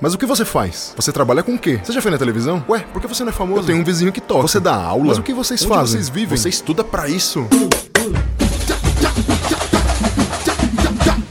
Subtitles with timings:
[0.00, 0.94] Mas o que você faz?
[0.96, 1.78] Você trabalha com o quê?
[1.84, 2.64] Você já foi na televisão?
[2.66, 3.60] Ué, por que você não é famoso?
[3.60, 4.48] Eu tenho um vizinho que toca.
[4.48, 5.04] Você dá aula?
[5.04, 5.96] Mas o que vocês Onde fazem?
[5.96, 6.38] vocês vivem?
[6.38, 7.46] Você estuda pra isso?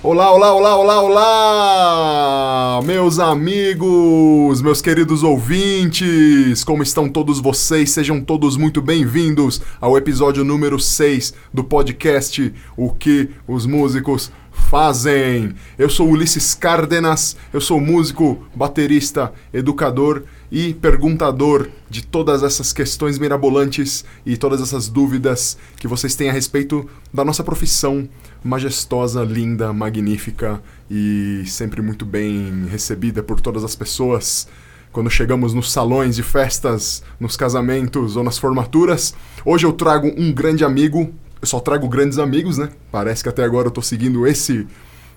[0.04, 2.82] Olá, olá, olá, olá, olá!
[2.86, 7.90] Meus amigos, meus queridos ouvintes, como estão todos vocês?
[7.90, 14.31] Sejam todos muito bem-vindos ao episódio número 6 do podcast O que os músicos
[14.70, 15.56] fazem.
[15.79, 23.17] Eu sou Ulisses Cárdenas, eu sou músico, baterista, educador e perguntador de todas essas questões
[23.17, 28.07] mirabolantes e todas essas dúvidas que vocês têm a respeito da nossa profissão
[28.43, 34.48] majestosa, linda, magnífica e sempre muito bem recebida por todas as pessoas.
[34.91, 40.31] Quando chegamos nos salões de festas, nos casamentos ou nas formaturas, hoje eu trago um
[40.31, 41.12] grande amigo.
[41.41, 42.70] Eu só trago grandes amigos, né?
[42.91, 44.67] Parece que até agora eu tô seguindo esse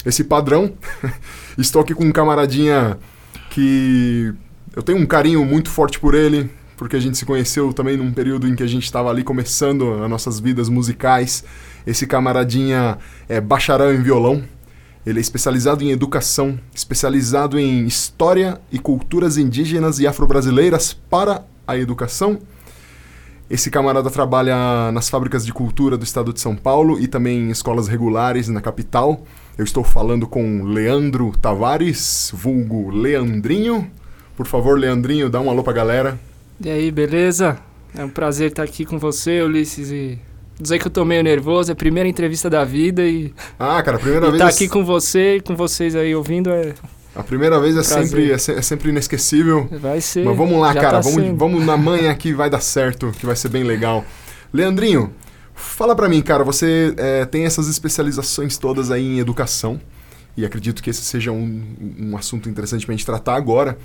[0.05, 0.73] esse padrão.
[1.57, 2.99] Estou aqui com um camaradinha
[3.51, 4.33] que
[4.75, 8.13] eu tenho um carinho muito forte por ele, porque a gente se conheceu também num
[8.13, 11.45] período em que a gente estava ali começando as nossas vidas musicais.
[11.87, 14.43] Esse camaradinha é bacharel em violão.
[15.05, 21.77] Ele é especializado em educação, especializado em história e culturas indígenas e afro-brasileiras para a
[21.77, 22.39] educação.
[23.53, 27.51] Esse camarada trabalha nas fábricas de cultura do estado de São Paulo e também em
[27.51, 29.25] escolas regulares na capital.
[29.59, 33.91] Eu estou falando com Leandro Tavares, vulgo Leandrinho.
[34.35, 36.19] Por favor, Leandrinho, dá um alô pra galera.
[36.65, 37.59] E aí, beleza?
[37.95, 40.19] É um prazer estar aqui com você, Ulisses, e
[40.59, 43.99] dizer que eu tô meio nervoso, é a primeira entrevista da vida e Ah, cara,
[43.99, 44.57] primeira estar vez.
[44.57, 46.73] aqui com você e com vocês aí ouvindo é,
[47.15, 48.07] A primeira vez é Prazer.
[48.07, 49.69] sempre, é, se- é sempre inesquecível.
[49.71, 50.25] vai ser.
[50.25, 50.93] Mas vamos lá, cara.
[50.93, 51.37] tá vamos, sendo.
[51.37, 54.05] vamos na manha que vai dar certo, que vai ser bem legal.
[54.53, 55.13] Leandrinho,
[55.55, 56.43] fala pra mim, cara.
[56.45, 59.81] Você é, tem essas especializações todas aí em educação.
[60.35, 61.63] E acredito que esse seja um,
[62.01, 63.77] um assunto interessante pra gente tratar agora.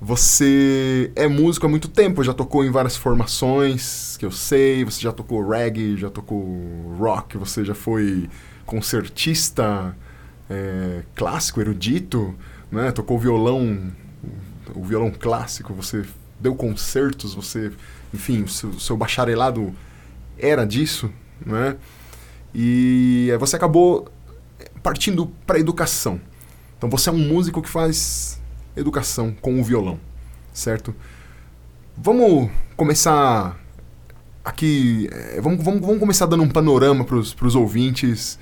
[0.00, 4.84] Você é músico há muito tempo, já tocou em várias formações, que eu sei.
[4.84, 8.28] Você já tocou reggae, já tocou rock, você já foi
[8.66, 9.96] concertista
[10.50, 12.34] é, clássico, erudito,
[12.70, 12.90] né?
[12.92, 13.92] Tocou violão,
[14.74, 16.04] o violão clássico, você
[16.38, 17.72] deu concertos, você,
[18.12, 19.74] enfim, o seu, seu bacharelado
[20.38, 21.10] era disso,
[21.44, 21.76] né?
[22.54, 24.08] E você acabou
[24.82, 26.20] partindo para educação.
[26.76, 28.40] Então você é um músico que faz
[28.76, 29.98] educação com o violão,
[30.52, 30.94] certo?
[31.96, 33.58] Vamos começar
[34.44, 38.38] aqui, eh, vamos, vamos, vamos começar dando um panorama para os ouvintes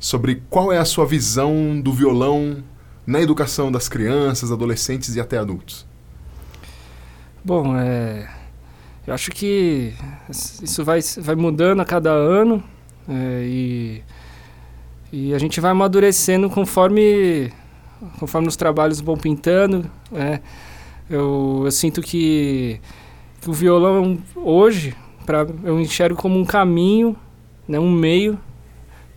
[0.00, 2.64] sobre qual é a sua visão do violão
[3.06, 5.86] na educação das crianças, adolescentes e até adultos.
[7.44, 8.28] Bom, é,
[9.06, 9.92] eu acho que
[10.30, 12.62] isso vai, vai mudando a cada ano
[13.08, 14.02] é, e,
[15.12, 17.52] e a gente vai amadurecendo conforme,
[18.18, 19.90] conforme os trabalhos vão pintando.
[20.10, 20.40] né?
[21.08, 22.80] Eu, eu sinto que,
[23.42, 27.16] que o violão hoje pra, eu enxergo como um caminho,
[27.68, 28.38] né, um meio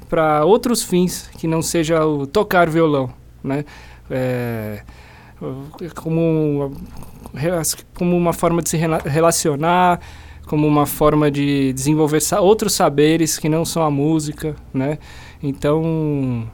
[0.10, 3.66] para outros fins que não seja o tocar violão, né?
[4.10, 4.82] É,
[5.96, 6.72] como
[7.94, 10.00] como uma forma de se rela- relacionar,
[10.46, 14.98] como uma forma de desenvolver outros saberes que não são a música, né?
[15.44, 16.50] Então,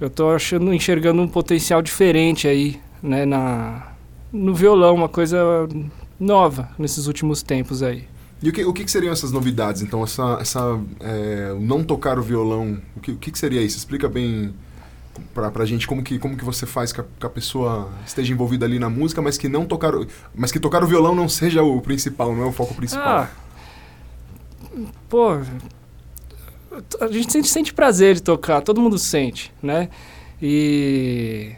[0.00, 3.92] eu tô achando, enxergando um potencial diferente aí, né, na
[4.32, 5.38] no violão, uma coisa
[6.20, 8.04] nova nesses últimos tempos aí.
[8.42, 9.82] E o que, o que seriam essas novidades?
[9.82, 13.78] Então, essa, essa é, não tocar o violão, o que, o que seria isso?
[13.78, 14.54] Explica bem
[15.34, 18.32] pra, pra gente como que, como que você faz que a, que a pessoa esteja
[18.32, 21.28] envolvida ali na música, mas que não tocar, o- mas que tocar o violão não
[21.28, 23.04] seja o principal, não é o foco principal.
[23.06, 23.28] Ah,
[25.08, 25.38] pô,
[27.00, 29.88] a gente sente, sente prazer de tocar, todo mundo sente, né?
[30.40, 31.52] E,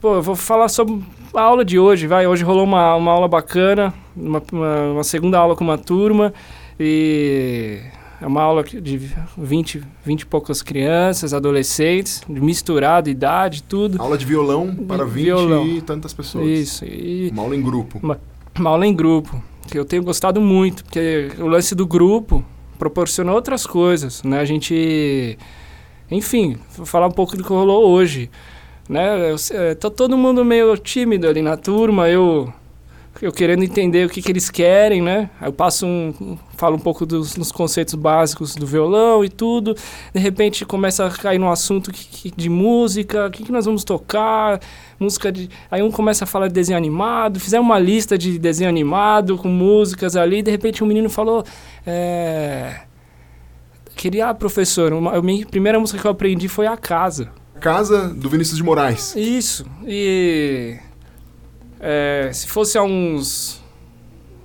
[0.00, 1.02] pô, eu vou falar sobre
[1.34, 2.26] a aula de hoje, vai.
[2.26, 6.32] Hoje rolou uma, uma aula bacana, uma, uma, uma segunda aula com uma turma
[6.80, 7.80] e
[8.22, 14.00] é uma aula de 20, 20 e poucas crianças, adolescentes, misturado, idade, tudo.
[14.00, 15.66] Aula de violão para 20 Violão.
[15.66, 16.46] e tantas pessoas.
[16.46, 18.00] Isso, e Uma aula em grupo.
[18.00, 22.44] uma aula em grupo, que eu tenho gostado muito, porque o lance do grupo
[22.78, 24.38] proporciona outras coisas, né?
[24.38, 25.36] A gente,
[26.08, 28.30] enfim, vou falar um pouco do que rolou hoje,
[28.88, 29.32] né?
[29.32, 32.52] Eu, eh, tá todo mundo meio tímido ali na turma, eu
[33.22, 35.30] eu querendo entender o que, que eles querem, né?
[35.40, 39.76] Aí eu passo um, falo um pouco dos, dos conceitos básicos do violão e tudo.
[40.12, 43.64] De repente começa a cair num assunto que- que- de música, o que, que nós
[43.64, 44.60] vamos tocar,
[44.98, 45.48] música de.
[45.70, 49.48] Aí um começa a falar de desenho animado, fizeram uma lista de desenho animado com
[49.48, 51.44] músicas ali, de repente um menino falou.
[51.86, 52.80] É...
[53.94, 57.30] Queria, ah, professor, uma, a minha primeira música que eu aprendi foi A Casa.
[57.60, 59.14] Casa do Vinícius de Moraes.
[59.14, 59.64] Isso.
[59.86, 60.76] E
[61.84, 63.60] É, se fosse há uns,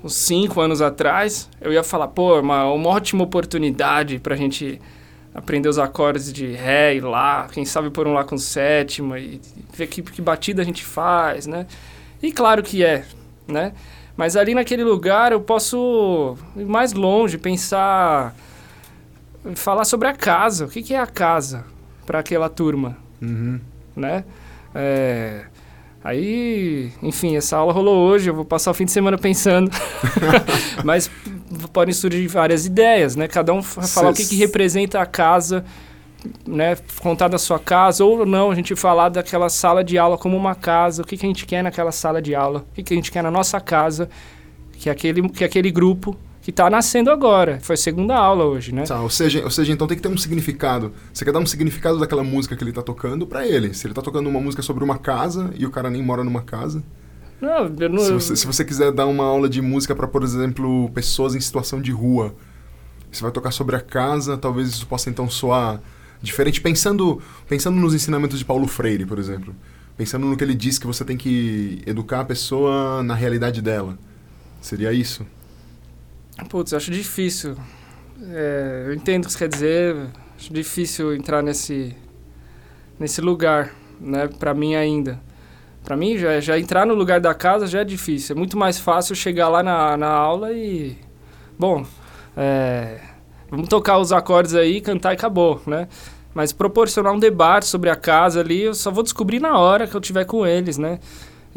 [0.03, 4.81] uns cinco anos atrás, eu ia falar, pô, uma, uma ótima oportunidade pra gente
[5.35, 9.39] aprender os acordes de Ré e Lá, quem sabe pôr um Lá com sétima e
[9.71, 11.67] ver que, que batida a gente faz, né?
[12.23, 13.05] E claro que é,
[13.47, 13.73] né?
[14.15, 18.35] Mas ali naquele lugar eu posso ir mais longe, pensar,
[19.53, 20.65] falar sobre a casa.
[20.65, 21.63] O que, que é a casa
[22.03, 23.59] para aquela turma, Uhum.
[23.95, 24.23] né?
[24.73, 25.45] É,
[26.03, 29.71] aí, enfim, essa aula rolou hoje, eu vou passar o fim de semana pensando.
[30.83, 31.09] Mas
[31.73, 33.27] podem surgir várias ideias, né?
[33.27, 35.63] Cada um fa- falar o que, que representa a casa,
[36.45, 36.77] né?
[37.01, 40.55] Contar da sua casa, ou não, a gente falar daquela sala de aula como uma
[40.55, 42.97] casa, o que, que a gente quer naquela sala de aula, o que, que a
[42.97, 44.09] gente quer na nossa casa,
[44.73, 46.17] que é aquele, que é aquele grupo
[46.47, 47.59] que está nascendo agora.
[47.61, 48.83] Foi a segunda aula hoje, né?
[48.83, 50.93] Tá, ou, seja, ou seja, então tem que ter um significado.
[51.11, 53.73] Você quer dar um significado daquela música que ele tá tocando pra ele.
[53.73, 56.41] Se ele tá tocando uma música sobre uma casa e o cara nem mora numa
[56.41, 56.81] casa.
[57.41, 60.23] Não, eu não, Se você, se você quiser dar uma aula de música pra, por
[60.23, 62.33] exemplo, pessoas em situação de rua,
[63.11, 65.81] você vai tocar sobre a casa, talvez isso possa então soar
[66.21, 66.61] diferente.
[66.61, 69.53] Pensando, pensando nos ensinamentos de Paulo Freire, por exemplo.
[69.97, 73.99] Pensando no que ele diz que você tem que educar a pessoa na realidade dela.
[74.61, 75.25] Seria isso?
[76.45, 77.57] Putz, eu acho difícil.
[78.29, 79.95] É, eu entendo o que você quer dizer.
[80.37, 81.95] Acho difícil entrar nesse,
[82.99, 84.27] nesse lugar, né?
[84.27, 85.19] Pra mim ainda.
[85.83, 88.35] Pra mim, já, já entrar no lugar da casa já é difícil.
[88.35, 90.97] É muito mais fácil chegar lá na, na aula e...
[91.57, 91.85] Bom,
[92.35, 92.99] é,
[93.49, 95.87] vamos tocar os acordes aí, cantar e acabou, né?
[96.33, 99.95] Mas proporcionar um debate sobre a casa ali, eu só vou descobrir na hora que
[99.95, 100.99] eu tiver com eles, né?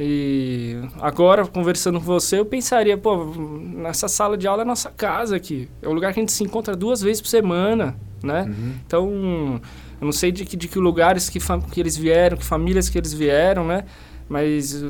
[0.02, 5.36] E agora, conversando com você, eu pensaria, pô, nessa sala de aula é nossa casa
[5.36, 5.68] aqui.
[5.82, 8.44] É o lugar que a gente se encontra duas vezes por semana, né?
[8.44, 8.74] Uhum.
[8.86, 9.60] Então,
[10.00, 11.38] eu não sei de que, de que lugares que,
[11.70, 13.84] que eles vieram, que famílias que eles vieram, né?
[14.26, 14.82] Mas,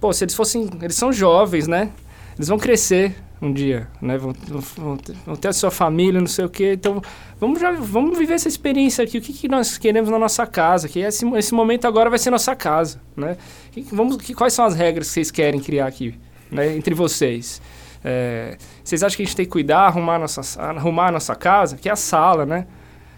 [0.00, 0.70] pô, se eles fossem...
[0.80, 1.90] Eles são jovens, né?
[2.36, 4.18] Eles vão crescer um dia, né?
[4.18, 4.32] Vão,
[4.76, 6.72] vão, vão ter a sua família, não sei o quê.
[6.72, 7.00] Então,
[7.38, 9.18] vamos, já, vamos viver essa experiência aqui.
[9.18, 10.88] O que, que nós queremos na nossa casa?
[10.88, 13.36] Que esse, esse momento agora vai ser nossa casa, né?
[13.70, 16.14] Que, vamos, que, quais são as regras que vocês querem criar aqui,
[16.50, 16.76] né?
[16.76, 17.62] Entre vocês.
[18.04, 21.76] É, vocês acham que a gente tem que cuidar, arrumar, nossa, arrumar a nossa casa?
[21.76, 22.66] Que é a sala, né?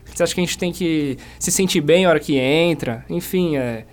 [0.05, 3.05] Você acha que a gente tem que se sentir bem a hora que entra?
[3.09, 3.87] Enfim, é...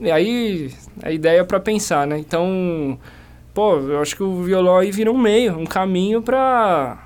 [0.00, 0.70] E aí,
[1.02, 2.18] a ideia é para pensar, né?
[2.18, 2.98] Então,
[3.58, 6.96] pô, eu acho que o violão aí vira um meio, um caminho para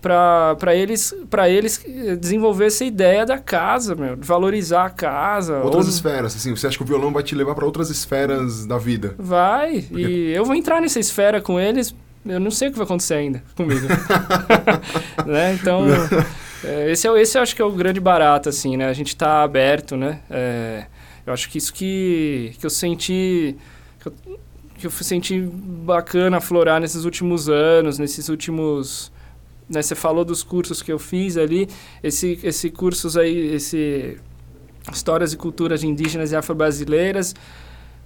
[0.00, 1.84] para eles para eles
[2.18, 5.58] desenvolver essa ideia da casa, meu, valorizar a casa.
[5.58, 8.64] Outras ou- esferas, assim, você acha que o violão vai te levar pra outras esferas
[8.64, 9.14] da vida?
[9.18, 11.94] Vai, Porque- e eu vou entrar nessa esfera com eles,
[12.24, 13.86] eu não sei o que vai acontecer ainda comigo.
[15.26, 15.52] né?
[15.52, 15.84] Então,
[16.64, 18.88] é, esse, é, esse eu acho que é o grande barato, assim, né?
[18.88, 20.20] A gente tá aberto, né?
[20.30, 20.86] É,
[21.26, 23.54] eu acho que isso que, que eu senti...
[24.00, 24.14] Que eu,
[24.88, 29.12] que eu senti bacana aflorar nesses últimos anos, nesses últimos...
[29.68, 31.68] Né, você falou dos cursos que eu fiz ali,
[32.02, 34.18] esse, esse cursos aí, esse...
[34.92, 37.34] Histórias e Culturas Indígenas e Afro-Brasileiras,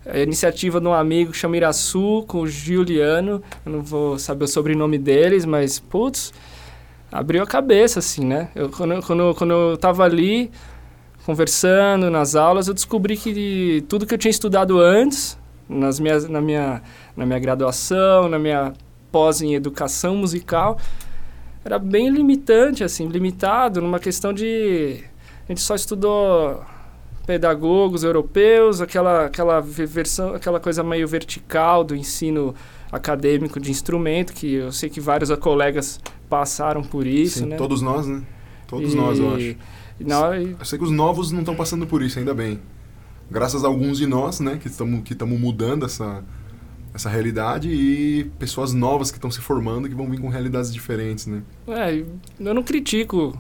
[0.07, 3.43] a iniciativa de um amigo que chama Iraçu, com o Juliano.
[3.67, 6.33] Eu não vou saber o sobrenome deles, mas, putz,
[7.11, 8.49] abriu a cabeça, assim, né?
[8.55, 10.53] Eu, quando, quando, quando eu tava ali,
[11.27, 15.37] conversando nas aulas, eu descobri que tudo que eu tinha estudado antes,
[15.69, 16.83] nas minhas, na, minha,
[17.17, 18.73] na minha graduação, na minha
[19.13, 20.79] pós em educação musical,
[21.65, 25.03] era bem limitante, assim, limitado numa questão de...
[25.47, 26.63] A gente só estudou
[27.27, 32.55] pedagogos europeus, aquela, aquela ve- versão, aquela coisa meio vertical do ensino
[32.91, 37.57] acadêmico de instrumento, que eu sei que vários colegas passaram por isso, Sim, né?
[37.57, 38.23] Todos nós, né?
[38.67, 39.41] Todos E- nós, eu acho.
[39.45, 39.59] e-
[40.59, 42.59] Eu sei que os novos não estão passando por isso, ainda bem.
[43.31, 46.23] Graças a alguns de nós, né, que estamos que estamos mudando essa
[46.95, 51.27] essa realidade e pessoas novas que estão se formando que vão vir com realidades diferentes,
[51.27, 51.43] né?
[51.69, 52.03] É,
[52.41, 53.39] eu não critico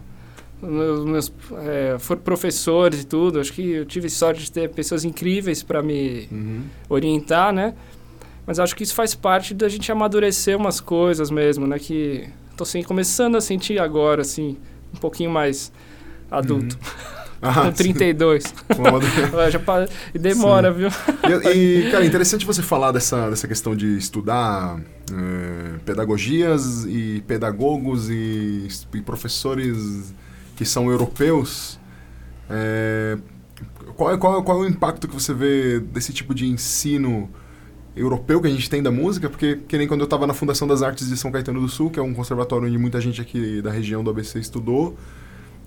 [0.62, 1.33] meus, meus,
[1.64, 3.40] é, professores e tudo.
[3.40, 6.62] Acho que eu tive sorte de ter pessoas incríveis para me Uhum.
[6.88, 7.75] orientar, né?
[8.47, 11.78] Mas acho que isso faz parte da gente amadurecer umas coisas mesmo, né?
[11.78, 14.57] Que tô assim, começando a sentir agora, assim,
[14.95, 15.73] um pouquinho mais
[16.30, 16.78] adulto,
[17.40, 18.45] Ah, com 32.
[18.45, 18.52] sim.
[18.78, 18.99] Uma-
[19.45, 20.88] Ah, Já pa- e demora, viu?
[21.54, 24.80] E, e, cara, interessante você falar dessa, dessa questão de estudar
[25.12, 30.12] eh, pedagogias e pedagogos e, e professores
[30.57, 31.78] que são europeus.
[32.50, 33.18] Eh,
[33.97, 37.30] qual, é, qual, é- qual é o impacto que você vê desse tipo de ensino
[37.97, 39.28] europeu que a gente tem da música?
[39.30, 41.90] Porque, que nem quando eu estava na Fundação das Artes de São Caetano do Sul,
[41.90, 44.97] que é um conservatório onde muita gente aqui da região do ABC estudou,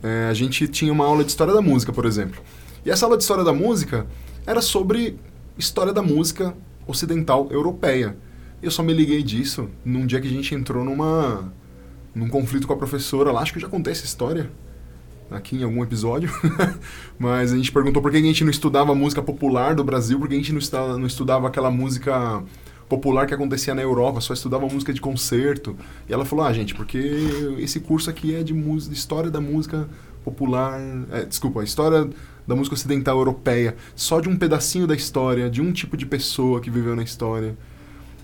[0.03, 2.41] eh, a gente tinha uma aula de História da Música, por exemplo.
[2.86, 4.08] E essa aula de História da Música
[4.46, 5.17] era sobre
[5.58, 6.55] história da música
[6.88, 8.17] ocidental europeia.
[8.62, 11.51] Eu só me liguei disso num dia que a gente entrou numa
[12.13, 14.51] num conflito com a professora lá, acho que eu já contei essa história
[15.29, 16.29] aqui em algum episódio,
[17.17, 20.34] mas a gente perguntou por que a gente não estudava música popular do Brasil, porque
[20.34, 22.43] a gente não estudava, não estudava aquela música
[22.91, 25.77] popular que acontecia na Europa, só estudava música de concerto.
[26.10, 27.00] E ela falou: "Ah, gente, porque
[27.57, 29.88] esse curso aqui é de música, história da música
[30.25, 30.77] popular,
[31.12, 32.10] é, desculpa, história
[32.45, 36.60] da música ocidental europeia, só de um pedacinho da história, de um tipo de pessoa
[36.60, 37.55] que viveu na história.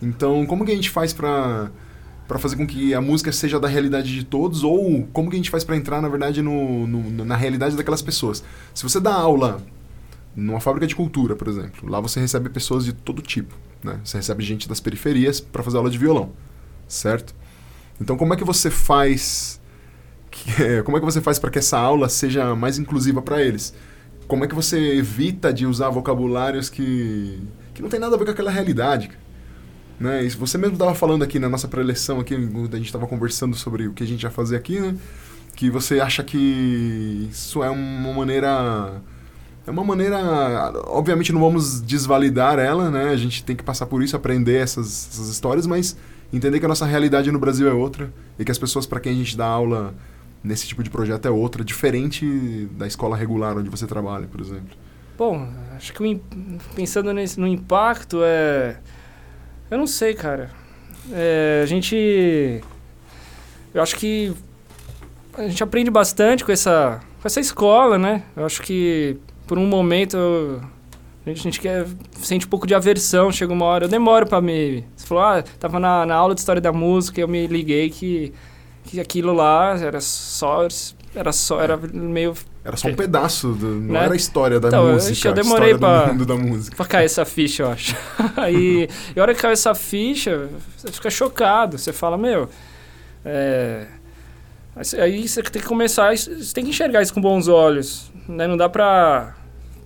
[0.02, 1.72] Então, como que a gente faz para
[2.28, 5.40] para fazer com que a música seja da realidade de todos ou como que a
[5.40, 8.44] gente faz para entrar na verdade no, no, na realidade daquelas pessoas
[8.74, 9.62] se você dá aula
[10.36, 14.18] numa fábrica de cultura por exemplo lá você recebe pessoas de todo tipo né você
[14.18, 16.32] recebe gente das periferias para fazer aula de violão
[16.88, 17.36] certo
[18.00, 19.60] então como é que você faz
[20.30, 23.74] que, como é que você faz para que essa aula seja mais inclusiva para eles
[24.28, 27.42] como é que você evita de usar vocabulários que
[27.74, 29.10] que não tem nada a ver com aquela realidade
[30.00, 30.28] né?
[30.38, 33.94] Você mesmo estava falando aqui na nossa preleção, aqui, a gente estava conversando sobre o
[33.94, 34.96] que a gente ia fazer aqui, né?
[35.58, 39.02] que você acha que isso é uma maneira
[39.68, 40.18] é uma maneira
[40.86, 45.10] obviamente não vamos desvalidar ela né a gente tem que passar por isso aprender essas,
[45.12, 45.96] essas histórias mas
[46.34, 49.12] entender que a nossa realidade no Brasil é outra e que as pessoas para quem
[49.12, 49.94] a gente dá aula
[50.44, 54.76] nesse tipo de projeto é outra diferente da escola regular onde você trabalha por exemplo
[55.18, 56.22] bom acho que
[56.76, 58.78] pensando nesse, no impacto é
[59.70, 60.50] eu não sei, cara.
[61.12, 62.62] É, a gente.
[63.74, 64.34] Eu acho que
[65.38, 68.24] a gente aprende bastante com essa, com essa escola, né?
[68.36, 70.18] Eu acho que por um momento
[71.25, 71.86] a gente, a quer,
[72.22, 73.32] sente um pouco de aversão.
[73.32, 74.86] Chega uma hora, eu demoro para me.
[74.96, 77.89] Você falou, ah, tava na, na aula de história da música e eu me liguei
[77.89, 78.34] que,
[78.84, 80.68] que aquilo lá era só.
[81.13, 81.62] Era só.
[81.62, 84.04] Era meio era só um pedaço, do, não né?
[84.04, 85.30] era a história da então, música.
[85.30, 86.75] Eu demorei pra, mundo da música.
[86.75, 87.96] pra cair essa ficha, eu acho.
[88.36, 91.77] Aí, e a hora que caiu essa ficha, você fica chocado.
[91.77, 92.50] Você fala, meu.
[93.24, 93.88] É,
[95.01, 98.12] aí você tem que começar, você tem que enxergar isso com bons olhos.
[98.27, 98.48] Né?
[98.48, 99.37] Não dá pra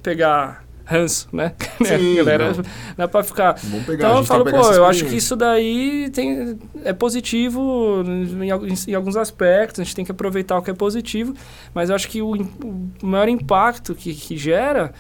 [0.02, 1.54] pegar ranço, né?
[1.84, 2.64] Sim, galera, não.
[2.98, 3.56] dá pra ficar.
[3.64, 8.48] Então eu tá falo, pô, eu acho que isso daí tem, é positivo em,
[8.88, 11.34] em, alguns aspectos, a gente tem que aproveitar o que é positivo,
[11.74, 14.94] mas eu acho que o, o maior impacto que, que gera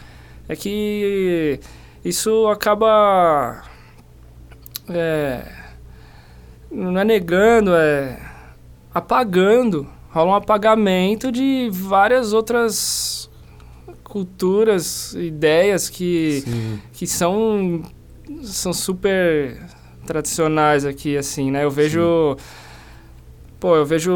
[0.47, 1.59] é que
[2.03, 3.63] isso acaba.
[4.89, 5.45] É,
[6.71, 8.17] não é negando, é
[8.93, 9.87] apagando.
[10.09, 13.30] Rola um apagamento de várias outras
[14.11, 16.43] culturas, ideias que,
[16.91, 17.81] que são,
[18.43, 19.57] são super
[20.05, 21.63] tradicionais aqui, assim, né?
[21.63, 22.35] Eu vejo...
[22.37, 22.45] Sim.
[23.57, 24.11] Pô, eu vejo...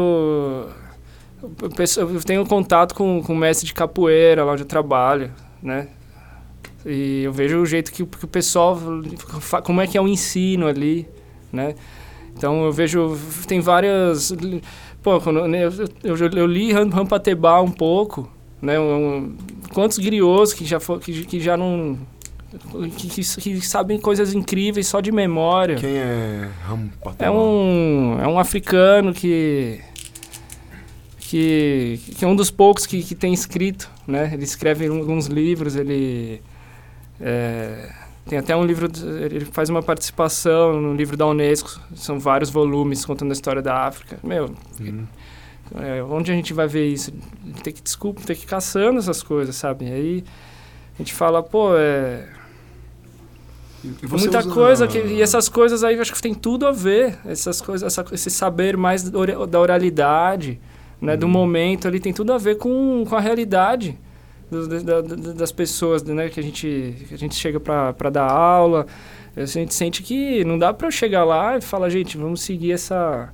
[1.96, 5.88] Eu tenho contato com, com o mestre de capoeira lá onde eu trabalho, né?
[6.84, 8.78] E eu vejo o jeito que, que o pessoal...
[9.64, 11.08] Como é que é o ensino ali,
[11.50, 11.74] né?
[12.36, 13.16] Então eu vejo...
[13.48, 14.30] Tem várias...
[15.02, 15.72] Pô, quando eu,
[16.04, 18.30] eu, eu li Rampatebá um pouco,
[18.66, 18.78] né?
[18.78, 19.36] Um,
[19.72, 21.98] quantos griots que já, for, que, que já não...
[22.96, 25.76] Que, que, que, sabem coisas incríveis só de memória.
[25.76, 26.50] Quem é?
[27.18, 29.80] É um, é um africano que...
[31.18, 34.30] Que, que é um dos poucos que, que tem escrito, né?
[34.32, 36.40] Ele escreve alguns livros, ele...
[37.20, 37.90] É,
[38.28, 43.04] tem até um livro, ele faz uma participação no livro da Unesco, são vários volumes
[43.04, 44.18] contando a história da África.
[44.22, 45.06] Meu, uhum.
[45.74, 47.12] É, onde a gente vai ver isso?
[47.62, 49.86] Tem que, desculpa, tem que ir caçando essas coisas, sabe?
[49.86, 50.24] Aí
[50.94, 52.28] a gente fala, pô, é.
[54.08, 57.18] Muita coisa, que, e essas coisas aí acho que tem tudo a ver.
[57.24, 60.60] Essas coisas, essa, esse saber mais da oralidade,
[61.00, 61.18] né, uhum.
[61.18, 63.96] do momento ali, tem tudo a ver com, com a realidade
[64.50, 68.86] do, da, das pessoas, né, que a gente, que a gente chega para dar aula.
[69.36, 73.32] A gente sente que não dá para chegar lá e falar, gente, vamos seguir essa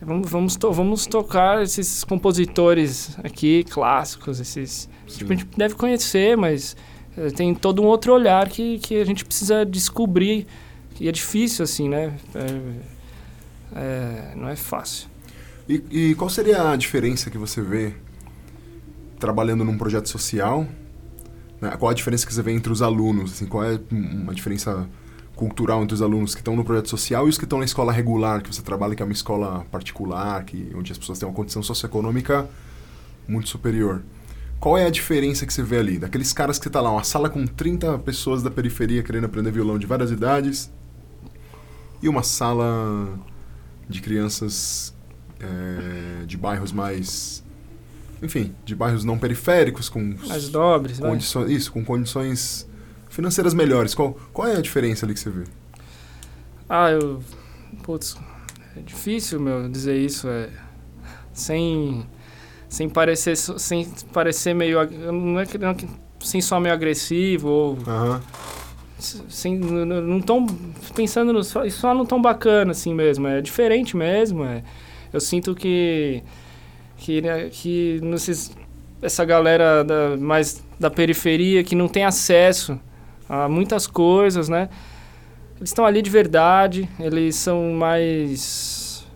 [0.00, 4.88] Vamos, vamos, to vamos tocar esses compositores aqui, clássicos, esses.
[5.06, 6.76] Tipo, a gente deve conhecer, mas
[7.16, 10.46] uh, tem todo um outro olhar que, que a gente precisa descobrir.
[11.00, 12.14] E é difícil, assim, né?
[12.34, 12.96] É,
[13.74, 15.08] é, não é fácil.
[15.68, 17.94] E, e qual seria a diferença que você vê
[19.18, 20.66] trabalhando num projeto social?
[21.60, 21.70] Né?
[21.78, 23.32] Qual a diferença que você vê entre os alunos?
[23.32, 24.88] Assim, qual é uma diferença
[25.36, 27.92] cultural entre os alunos que estão no projeto social e os que estão na escola
[27.92, 31.34] regular, que você trabalha, que é uma escola particular, que, onde as pessoas têm uma
[31.34, 32.48] condição socioeconômica
[33.28, 34.02] muito superior.
[34.58, 35.98] Qual é a diferença que você vê ali?
[35.98, 39.78] Daqueles caras que tá lá, uma sala com 30 pessoas da periferia querendo aprender violão
[39.78, 40.72] de várias idades
[42.02, 43.18] e uma sala
[43.86, 44.94] de crianças
[45.38, 47.44] é, de bairros mais.
[48.22, 50.16] Enfim, de bairros não periféricos, com.
[50.26, 52.66] Mais nobres, condições, Isso, com condições
[53.16, 53.94] financeiras melhores.
[53.94, 55.44] Qual, qual é a diferença ali que você vê?
[56.68, 57.22] Ah, eu.
[57.82, 58.16] Putz,
[58.76, 60.28] é difícil, meu, dizer isso.
[60.28, 60.50] É,
[61.32, 62.06] sem.
[62.68, 64.78] Sem parecer, sem parecer meio.
[65.12, 65.76] Não é que, não, é
[66.20, 67.78] sem só meio agressivo ou.
[67.86, 68.22] Aham.
[68.98, 70.46] Sem, não tão.
[70.94, 73.26] Pensando no, só, só não tão bacana assim mesmo.
[73.28, 74.44] É diferente mesmo.
[74.44, 74.62] É,
[75.12, 76.22] eu sinto que.
[76.98, 78.56] Que, né, que nesses,
[79.02, 82.80] essa galera da, mais da periferia que não tem acesso
[83.28, 84.68] a muitas coisas, né?
[85.56, 89.06] Eles estão ali de verdade, eles são mais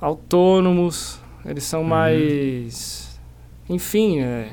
[0.00, 1.88] autônomos, eles são uhum.
[1.88, 3.18] mais.
[3.68, 4.52] Enfim, é,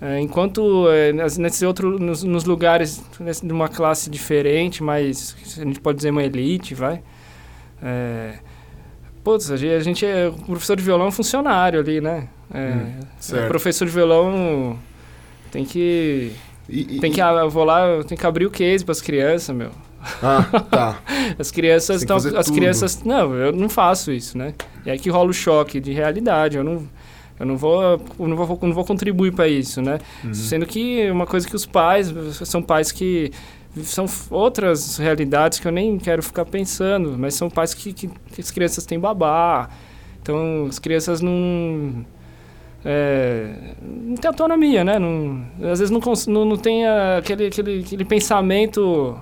[0.00, 5.64] é, enquanto é, nesse outro, nos, nos lugares nesse, de uma classe diferente, mas a
[5.64, 7.02] gente pode dizer uma elite, vai.
[7.82, 8.34] É,
[9.24, 10.28] putz, a gente é.
[10.28, 12.28] O professor de violão é um funcionário ali, né?
[12.52, 14.78] É, hum, professor de violão
[15.50, 16.32] tem que.
[16.68, 17.20] E, e, tem que.
[17.20, 19.70] Eu vou lá, eu tenho que abrir o case para as crianças, meu.
[20.22, 21.00] Ah, tá.
[21.38, 22.16] as crianças estão.
[22.16, 22.54] As tudo.
[22.54, 23.02] crianças.
[23.04, 24.54] Não, eu não faço isso, né?
[24.84, 26.56] E aí que rola o choque de realidade.
[26.56, 26.86] Eu não.
[27.40, 29.98] Eu não vou, eu não vou, não vou contribuir para isso, né?
[30.22, 30.32] Uhum.
[30.32, 32.12] Sendo que uma coisa que os pais
[32.44, 33.32] são pais que
[33.82, 38.40] são outras realidades que eu nem quero ficar pensando, mas são pais que, que, que
[38.40, 39.70] as crianças têm babá.
[40.20, 42.04] Então, as crianças não
[42.84, 44.98] é, não tem autonomia, né?
[44.98, 49.18] Não, às vezes não, não, não tem aquele, aquele, aquele pensamento.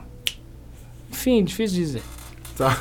[1.11, 2.03] Enfim, difícil de dizer.
[2.61, 2.77] Tá.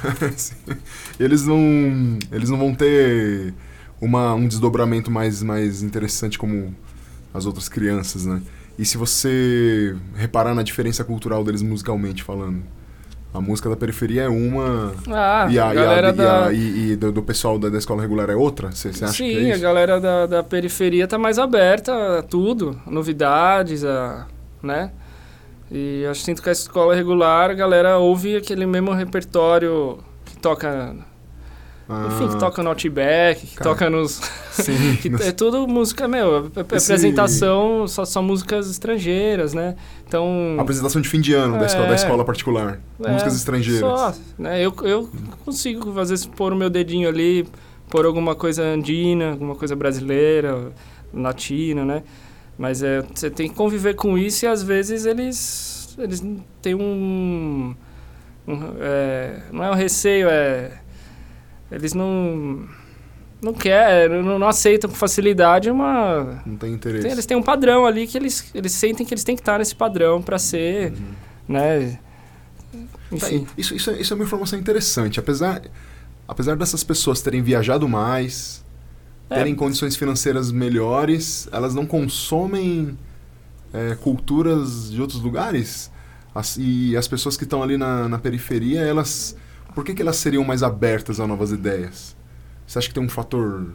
[1.17, 2.19] eles não.
[2.33, 3.53] Eles não vão ter
[4.01, 6.75] uma, um desdobramento mais, mais interessante como
[7.33, 8.41] as outras crianças, né?
[8.77, 12.61] E se você reparar na diferença cultural deles musicalmente falando.
[13.31, 14.93] A música da periferia é uma.
[15.07, 16.53] Ah, e a, a galera e, a, da...
[16.53, 18.71] e, e do, do, pessoal da, da, escola regular é outra?
[18.71, 22.81] Você acha Sim, que é a galera da, da periferia tá mais aberta a tudo,
[22.87, 24.25] a novidades, a,
[24.63, 24.91] né?
[25.71, 30.95] E eu sinto que a escola regular, a galera ouve aquele mesmo repertório que toca
[31.91, 34.21] ah, Enfim, que toca no Outback, que cara, toca nos.
[34.51, 34.95] Sim.
[35.01, 36.59] que é tudo música, meu, Esse...
[36.59, 39.75] apresentação, só, só músicas estrangeiras, né?
[40.07, 40.55] Então.
[40.59, 42.79] Apresentação de fim de ano é, da, escola, da escola particular.
[43.03, 43.79] É, músicas estrangeiras.
[43.79, 44.63] Só, né?
[44.63, 45.09] Eu, eu
[45.43, 47.47] consigo, às vezes, pôr o meu dedinho ali,
[47.89, 50.71] pôr alguma coisa andina, alguma coisa brasileira,
[51.11, 52.03] latina, né?
[52.55, 56.23] Mas é, você tem que conviver com isso e às vezes eles, eles
[56.61, 57.75] têm um.
[58.47, 60.78] um é, não é um receio, é
[61.71, 62.67] eles não
[63.41, 66.41] não quer, não, não aceitam com facilidade uma.
[66.45, 67.03] Não tem interesse.
[67.03, 69.59] Tem, eles têm um padrão ali que eles, eles sentem que eles têm que estar
[69.59, 70.97] nesse padrão para ser, uhum.
[71.47, 71.99] né?
[73.11, 73.45] Enfim.
[73.45, 75.19] Tá, isso, isso, é, isso é uma informação interessante.
[75.19, 75.61] Apesar,
[76.27, 78.63] apesar dessas pessoas terem viajado mais,
[79.29, 79.35] é.
[79.35, 82.97] terem condições financeiras melhores, elas não consomem
[83.73, 85.89] é, culturas de outros lugares.
[86.35, 89.35] As, e as pessoas que estão ali na, na periferia, elas
[89.79, 92.13] por que, que elas seriam mais abertas a novas ideias?
[92.67, 93.71] Você acha que tem um fator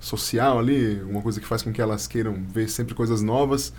[0.00, 3.70] social ali, uma coisa que faz com que elas queiram ver sempre coisas novas,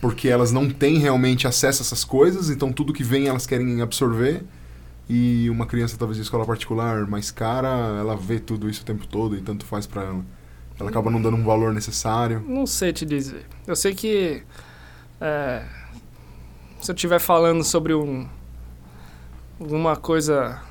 [0.00, 3.82] porque elas não têm realmente acesso a essas coisas, então tudo que vem elas querem
[3.82, 4.44] absorver.
[5.08, 9.04] E uma criança talvez de escola particular mais cara, ela vê tudo isso o tempo
[9.04, 10.24] todo e tanto faz para ela.
[10.78, 12.40] Ela acaba não dando um valor necessário.
[12.46, 13.46] Não sei te dizer.
[13.66, 14.44] Eu sei que
[15.20, 15.64] é,
[16.80, 18.28] se eu estiver falando sobre um,
[19.58, 20.62] alguma coisa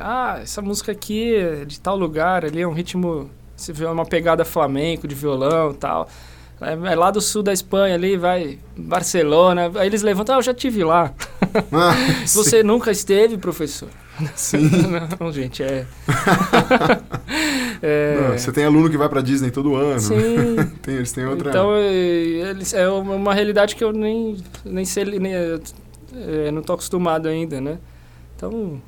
[0.00, 4.06] ah, essa música aqui é de tal lugar, ali é um ritmo, você vê uma
[4.06, 6.08] pegada flamenco de violão e tal.
[6.60, 9.70] É, é, lá do sul da Espanha, ali vai Barcelona.
[9.74, 11.12] Aí eles levantam, ah, eu já tive lá.
[11.72, 11.94] Ah,
[12.26, 13.88] você nunca esteve, professor?
[14.36, 14.70] Sim.
[15.18, 15.84] Não, gente, é.
[17.82, 18.16] é...
[18.20, 19.98] Não, você tem aluno que vai para Disney todo ano.
[19.98, 20.14] Sim.
[20.82, 21.50] tem, eles têm outra.
[21.50, 26.74] Então, é, eles, é uma realidade que eu nem, nem sei, nem, é, não tô
[26.74, 27.78] acostumado ainda, né?
[28.36, 28.80] Então,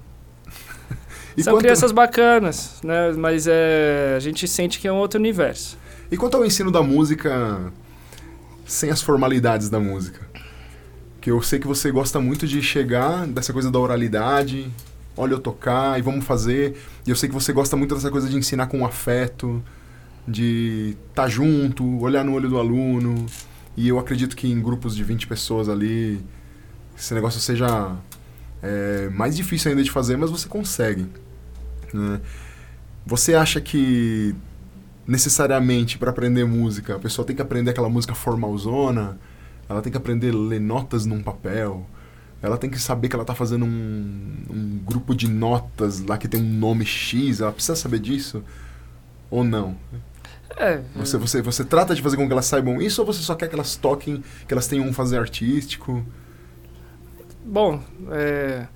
[1.37, 1.63] e São quanto...
[1.63, 3.13] crianças bacanas, né?
[3.13, 5.77] Mas é, a gente sente que é um outro universo.
[6.11, 7.73] E quanto ao ensino da música
[8.65, 10.27] sem as formalidades da música?
[11.21, 14.71] Que eu sei que você gosta muito de chegar dessa coisa da oralidade,
[15.17, 16.77] olha eu tocar e vamos fazer.
[17.07, 19.63] E eu sei que você gosta muito dessa coisa de ensinar com afeto,
[20.27, 23.27] de estar tá junto, olhar no olho do aluno.
[23.77, 26.25] E eu acredito que em grupos de 20 pessoas ali,
[26.97, 27.95] esse negócio seja
[28.63, 31.07] é, mais difícil ainda de fazer, mas você consegue.
[31.93, 32.21] Né?
[33.05, 34.35] Você acha que
[35.07, 39.19] necessariamente para aprender música a pessoa tem que aprender aquela música formalzona?
[39.69, 41.87] Ela tem que aprender a ler notas num papel?
[42.43, 46.29] Ela tem que saber que ela está fazendo um, um grupo de notas lá que
[46.29, 47.41] tem um nome X?
[47.41, 48.45] Ela precisa saber disso?
[49.31, 49.77] Ou não?
[50.57, 53.35] É, você, você, você trata de fazer com que elas saibam isso ou você só
[53.35, 56.05] quer que elas toquem, que elas tenham um fazer artístico?
[57.47, 58.67] bom, é,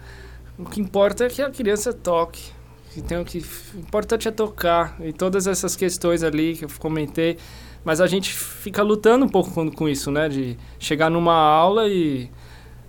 [0.57, 2.53] o que importa é que a criança toque.
[2.97, 4.97] Então, o que o importante é tocar.
[5.01, 7.37] E todas essas questões ali que eu comentei.
[7.85, 10.29] Mas a gente fica lutando um pouco com, com isso, né?
[10.29, 12.31] De chegar numa aula e,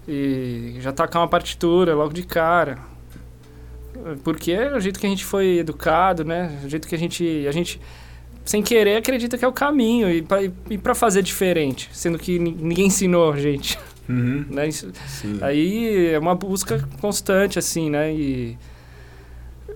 [0.08, 2.80] e já tacar uma partitura logo de cara.
[4.24, 6.60] Porque é o jeito que a gente foi educado, né?
[6.66, 7.80] O jeito que a gente, a gente
[8.44, 10.10] sem querer, acredita que é o caminho.
[10.70, 13.78] E para fazer diferente, sendo que ninguém ensinou a gente.
[14.10, 14.46] Uhum.
[14.50, 14.68] Né?
[14.68, 14.92] Isso,
[15.42, 18.14] aí é uma busca constante, assim, né?
[18.14, 18.58] E,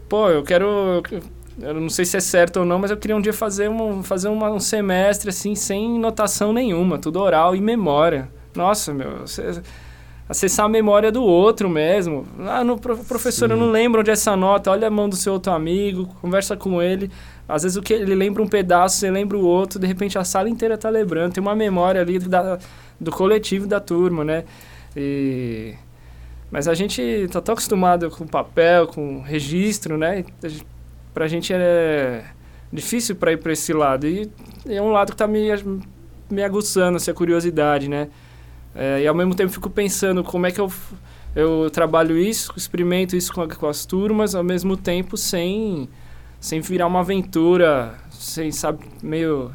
[0.07, 1.03] pô, eu quero...
[1.61, 4.03] Eu não sei se é certo ou não, mas eu queria um dia fazer um,
[4.03, 6.97] fazer uma, um semestre, assim, sem notação nenhuma.
[6.97, 8.29] Tudo oral e memória.
[8.53, 9.25] Nossa, meu...
[10.27, 12.25] Acessar a memória do outro mesmo.
[12.39, 13.53] Ah, no, professor, Sim.
[13.53, 14.71] eu não lembro onde é essa nota.
[14.71, 17.11] Olha a mão do seu outro amigo, conversa com ele.
[17.47, 20.23] Às vezes o que ele lembra um pedaço, você lembra o outro, de repente a
[20.23, 21.33] sala inteira tá lembrando.
[21.33, 22.57] Tem uma memória ali da,
[22.99, 24.45] do coletivo da turma, né?
[24.97, 25.75] E...
[26.55, 30.23] Mas a gente tá tão acostumado com papel, com registro, né?
[31.13, 32.23] Pra gente é
[32.71, 34.07] difícil para ir para esse lado.
[34.07, 34.31] E
[34.65, 35.49] é um lado que tá me,
[36.31, 38.07] me aguçando, essa curiosidade, né?
[38.73, 40.71] É, e ao mesmo tempo fico pensando como é que eu,
[41.35, 45.89] eu trabalho isso, experimento isso com, a, com as turmas, ao mesmo tempo sem,
[46.39, 49.51] sem virar uma aventura, sem, sabe, meio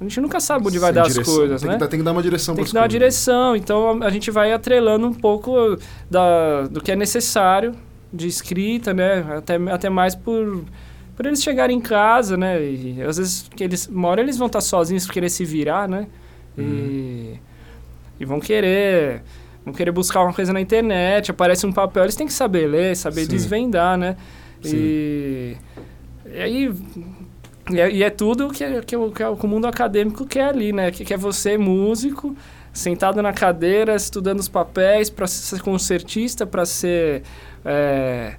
[0.00, 1.22] a gente nunca sabe onde vai Sem dar direção.
[1.22, 1.78] as coisas, tem né?
[1.78, 3.56] Que, tem que dar uma direção Tem que dar uma direção.
[3.56, 5.78] Então a, gente vai atrelando um pouco
[6.10, 7.74] da, do que é necessário
[8.12, 9.24] de escrita, né?
[9.36, 10.64] Até, até mais por,
[11.16, 12.62] por eles chegarem em casa, né?
[12.62, 16.08] E às vezes que eles, uma hora eles vão estar sozinhos querer se virar, né?
[16.58, 17.38] E, uhum.
[18.20, 19.22] e vão querer
[19.64, 22.94] vão querer buscar uma coisa na internet, aparece um papel, eles têm que saber ler,
[22.94, 23.28] saber Sim.
[23.28, 24.16] desvendar, né?
[24.60, 24.76] Sim.
[24.76, 25.56] E,
[26.26, 26.74] e aí
[27.70, 30.90] e é, e é tudo que, que, o, que, o mundo acadêmico quer ali, né?
[30.90, 32.36] Que, que é você, músico,
[32.72, 37.22] sentado na cadeira, estudando os papéis para ser concertista, para ser...
[37.64, 38.34] É,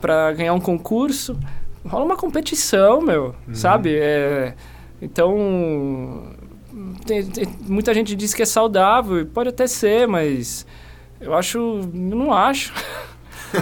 [0.00, 1.38] para ganhar um concurso.
[1.84, 3.54] Rola uma competição, meu, uhum.
[3.54, 3.96] sabe?
[3.96, 4.54] É,
[5.00, 6.32] então,
[7.06, 10.66] tem, tem, muita gente diz que é saudável, pode até ser, mas
[11.20, 11.58] eu acho...
[11.58, 12.72] Eu não acho.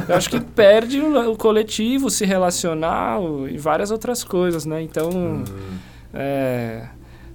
[0.09, 4.83] Eu acho que perde o, o, coletivo, se relacionar o, e várias outras coisas, né?
[4.83, 5.45] Então, uhum.
[6.13, 6.89] é,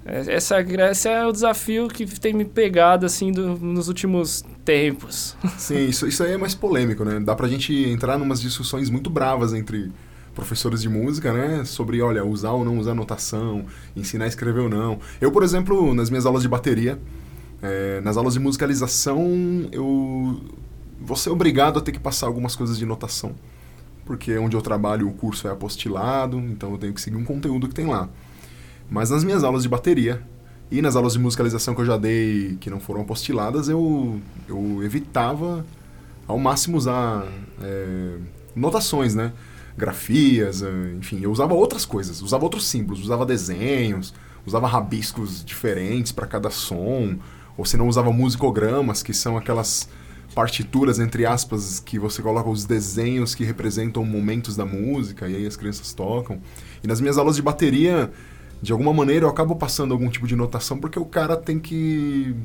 [0.06, 5.36] essa, esse é o desafio que tem me pegado, assim, do, nos últimos tempos.
[5.58, 7.20] Sim, isso, isso aí é mais polêmico, né?
[7.20, 9.92] Dá pra gente entrar numas discussões muito bravas entre
[10.34, 11.64] professores de música, né?
[11.66, 15.00] Sobre, olha, usar ou não usar notação, ensinar a escrever ou não.
[15.20, 17.00] Eu, por exemplo, nas minhas aulas de bateria,
[17.62, 20.42] é, nas aulas de musicalização, eu
[21.02, 23.34] você é obrigado a ter que passar algumas coisas de notação.
[24.06, 27.68] Porque onde eu trabalho o curso é apostilado, então eu tenho que seguir um conteúdo
[27.68, 28.08] que tem lá.
[28.90, 30.22] Mas nas minhas aulas de bateria
[30.70, 34.84] e nas aulas de musicalização que eu já dei, que não foram apostiladas, eu, eu
[34.84, 35.66] evitava
[36.28, 37.26] ao máximo usar
[37.62, 38.18] é,
[38.56, 39.34] notações, né?
[39.78, 44.14] Grafias, é, enfim, eu usava outras coisas, usava outros símbolos, usava desenhos,
[44.46, 47.18] usava rabiscos diferentes para cada som,
[47.58, 49.88] ou se não usava musicogramas, que são aquelas
[50.34, 55.46] partituras, entre aspas, que você coloca os desenhos que representam momentos da música e aí
[55.46, 56.40] as crianças tocam.
[56.84, 58.12] E nas minhas aulas de bateria,
[58.62, 62.36] de alguma maneira eu acabo passando algum tipo de notação porque o cara tem que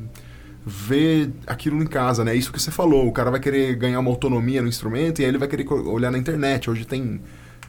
[0.65, 2.35] ver aquilo em casa, né?
[2.35, 5.31] Isso que você falou, o cara vai querer ganhar uma autonomia no instrumento e aí
[5.31, 6.69] ele vai querer olhar na internet.
[6.69, 7.21] Hoje tem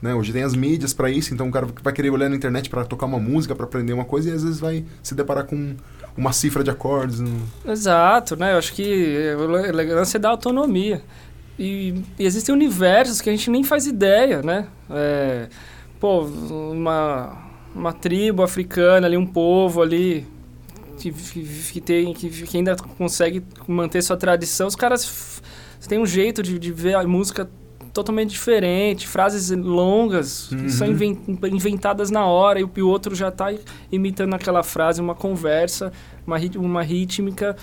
[0.02, 0.14] né?
[0.14, 2.86] Hoje tem as mídias para isso, então o cara vai querer olhar na internet para
[2.86, 5.76] tocar uma música, para aprender uma coisa e às vezes vai se deparar com
[6.18, 7.20] uma cifra de acordes.
[7.20, 7.40] Né?
[7.66, 8.54] Exato, né?
[8.54, 9.18] Eu acho que
[9.64, 11.02] a elegância dá autonomia.
[11.60, 14.68] E, e, existem universos que a gente nem faz ideia, né?
[14.90, 15.48] É,
[16.00, 17.38] pô, uma,
[17.74, 20.26] uma tribo africana ali, um povo ali
[21.00, 25.42] que, que, tem, que, que ainda consegue manter sua tradição, os caras
[25.88, 27.50] têm um jeito de, de ver a música
[27.98, 30.64] totalmente diferente, frases longas uhum.
[30.64, 31.26] que são uhum.
[31.52, 33.52] inventadas na hora e o outro já está
[33.92, 35.92] imitando aquela frase, uma conversa,
[36.26, 37.58] uma, uma rítmica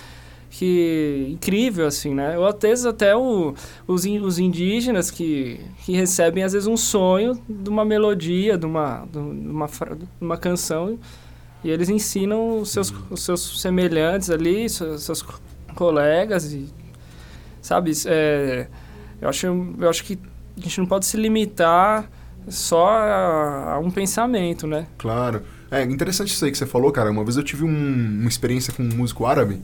[0.50, 2.36] que incrível assim, né?
[2.36, 3.54] Ou até até o,
[3.86, 9.06] os, os indígenas que, que recebem às vezes um sonho de uma melodia, de uma
[9.10, 10.98] de uma, de uma canção
[11.62, 15.24] e eles ensinam os seus, os seus semelhantes ali, seus, seus
[15.74, 16.68] colegas e
[17.62, 18.68] sabe, é,
[19.24, 20.18] eu acho, eu acho que
[20.56, 22.10] a gente não pode se limitar
[22.46, 24.86] só a, a um pensamento, né?
[24.98, 25.42] Claro.
[25.70, 27.10] É interessante isso aí que você falou, cara.
[27.10, 29.62] Uma vez eu tive um, uma experiência com um músico árabe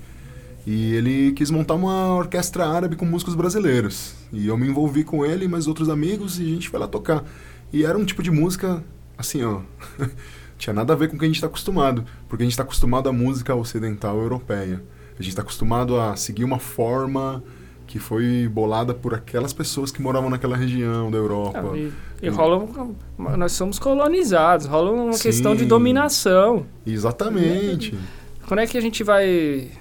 [0.66, 4.14] e ele quis montar uma orquestra árabe com músicos brasileiros.
[4.32, 6.88] E eu me envolvi com ele e mais outros amigos e a gente foi lá
[6.88, 7.22] tocar.
[7.70, 8.82] E era um tipo de música,
[9.18, 9.60] assim, ó.
[10.56, 12.02] tinha nada a ver com o que a gente está acostumado.
[12.30, 14.82] Porque a gente está acostumado à música ocidental europeia.
[15.18, 17.44] A gente está acostumado a seguir uma forma
[17.90, 21.60] que foi bolada por aquelas pessoas que moravam naquela região da Europa.
[21.60, 22.56] Não, e, e rola.
[22.58, 22.94] um-
[23.36, 25.22] Nós somos colonizados, rola uma Sim.
[25.24, 26.64] questão de dominação.
[26.86, 27.98] Exatamente.
[28.46, 29.72] Quando é que a gente vai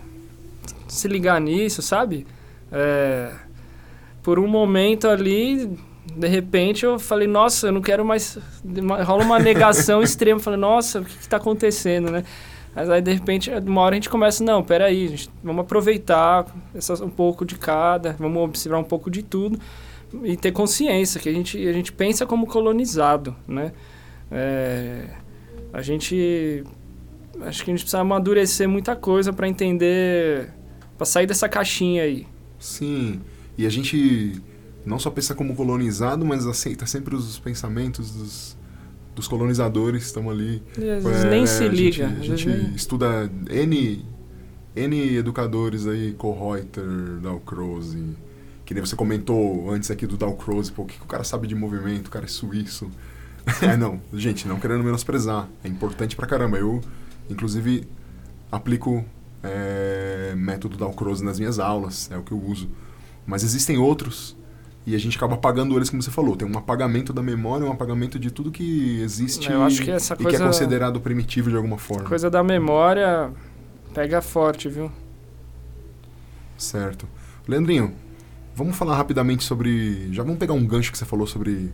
[0.88, 2.26] se ligar nisso, sabe?
[2.72, 3.32] É,
[4.24, 5.69] por um momento ali,
[6.15, 8.39] de repente eu falei, nossa, eu não quero mais.
[9.06, 10.39] Rola uma negação extrema.
[10.39, 12.24] Falei, nossa, o que está acontecendo, né?
[12.76, 17.02] Mas aí, de repente, uma hora a gente começa, não, peraí, gente, vamos aproveitar essas,
[17.02, 19.60] um pouco de cada, vamos observar um pouco de tudo
[20.24, 23.74] e ter consciência que a gente, a gente pensa como colonizado, né?
[24.32, 25.10] É,
[25.74, 26.64] a gente
[27.42, 30.52] acho que a gente precisa amadurecer muita coisa para entender,
[30.98, 32.28] para sair dessa caixinha aí.
[32.58, 33.22] Sim.
[33.58, 34.42] E a gente
[34.86, 38.58] não só pensa como colonizado, mas aceita sempre os pensamentos dos,
[39.20, 40.64] dos colonizadores estão ali.
[40.78, 42.08] É, nem né, se a liga.
[42.08, 44.06] gente, a gente nem- estuda N,
[44.76, 46.86] N educadores aí, Kohreuter,
[47.22, 48.16] Dalcroze,
[48.66, 51.48] que nem você comentou antes aqui do Dalcroze, pô, o que, que o cara sabe
[51.48, 52.90] de movimento, o cara é suíço.
[53.62, 56.58] é, não, gente, não querendo menosprezar, é importante pra caramba.
[56.58, 56.80] Eu,
[57.30, 57.86] inclusive,
[58.50, 59.04] aplico
[59.44, 62.70] é, método Dalcroze nas minhas aulas, é o que eu uso.
[63.28, 64.36] Mas existem outros
[64.86, 66.36] e a gente acaba apagando eles, como você falou.
[66.36, 70.13] Tem um apagamento da memória, um apagamento de tudo que existe Eu acho que essa
[70.13, 72.08] e que é coisa- considerado primitivo de alguma forma.
[72.10, 73.32] Coisa da memória
[73.94, 74.92] pega forte, viu?
[76.58, 77.08] Certo.
[77.48, 77.94] Leandrinho,
[78.56, 80.12] vamos falar rapidamente sobre.
[80.13, 81.72] Já vamos pegar um gancho que você falou sobre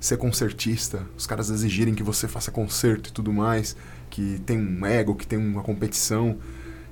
[0.00, 3.76] ser concertista, os caras exigirem que você faça concerto e tudo mais,
[4.08, 6.36] que tem um ego, que tem uma competição.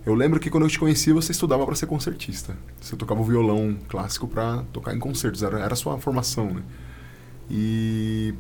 [0.07, 2.57] Eu lembro que quando eu te conheci, você estudava para ser concertista.
[2.81, 6.63] Você tocava o violão clássico para tocar em concertos, era, era a sua formação, né?
[7.51, 8.33] E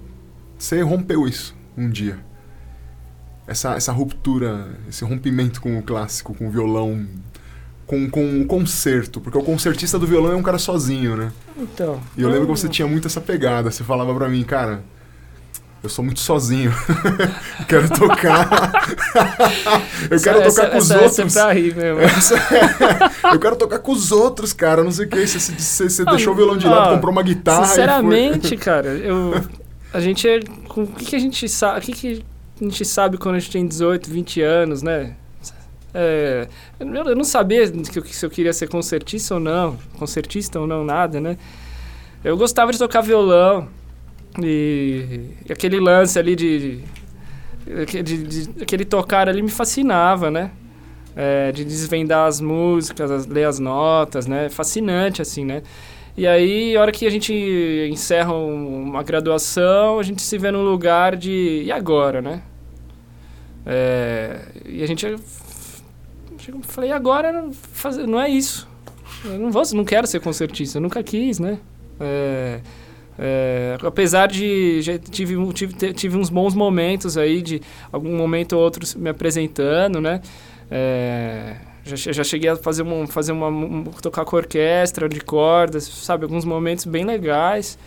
[0.56, 2.24] você rompeu isso um dia.
[3.48, 7.04] Essa, essa ruptura, esse rompimento com o clássico, com o violão,
[7.84, 11.32] com, com o concerto, porque o concertista do violão é um cara sozinho, né?
[11.56, 12.00] Então.
[12.16, 13.72] E eu lembro que você tinha muito essa pegada.
[13.72, 14.84] Você falava pra mim, cara,
[15.82, 16.72] eu sou muito sozinho.
[17.68, 18.72] quero tocar.
[20.10, 21.18] eu quero essa, tocar com os essa, outros.
[21.18, 22.00] Essa é rir mesmo.
[23.32, 24.82] eu quero tocar com os outros, cara.
[24.82, 25.26] Não sei o que.
[25.26, 27.66] Você, você, você Ah, deixou o violão de lado, ó, comprou uma guitarra.
[27.66, 29.34] Sinceramente, cara, eu.
[29.92, 30.40] A gente é.
[30.68, 31.78] com- O que, que a gente sabe.
[31.78, 32.24] O que, que
[32.60, 35.14] a gente sabe quando a gente tem 18, 20 anos, né?
[35.94, 36.46] É,
[36.78, 41.38] eu não sabia se eu queria ser concertista ou não, concertista ou não, nada, né?
[42.22, 43.68] Eu gostava de tocar violão
[44.42, 46.80] e, e aquele lance ali de,
[47.66, 50.50] de, de- de- aquele tocar ali me fascinava, né?
[51.14, 54.48] É, de desvendar as músicas, as- ler as notas, né?
[54.50, 55.62] Fascinante, assim, né?
[56.16, 57.32] E aí, a hora que a gente
[57.90, 61.62] encerra um- uma graduação, a gente se vê num lugar de...
[61.64, 62.42] E agora, né?
[63.64, 65.06] É, e a gente...
[66.62, 67.44] Falei, agora
[68.06, 68.68] não é isso.
[69.24, 71.58] Eu não, vou, não quero ser concertista, eu nunca quis, né?
[71.98, 72.60] É,
[73.18, 74.80] é, apesar de...
[74.82, 77.60] Já tive, tive, tive uns bons momentos aí, de
[77.92, 80.20] algum momento ou outro me apresentando, né?
[80.70, 85.84] É, já, já cheguei a fazer, uma, fazer uma, um- tocar com orquestra de cordas,
[85.84, 86.24] sabe?
[86.24, 87.78] Alguns momentos bem legais.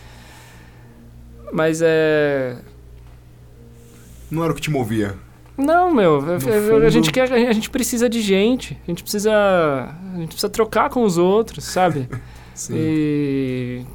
[1.52, 2.56] Mas é.
[4.30, 5.14] Não era o que te movia.
[5.56, 8.78] Não, meu, fundo- a gente quer, a gente precisa de gente.
[8.86, 12.08] A gente precisa, a gente precisa trocar com os outros, sabe?
[12.60, 12.74] Sim.
[12.76, 13.86] E